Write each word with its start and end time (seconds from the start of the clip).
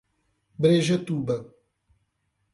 Brejetuba 0.59 1.35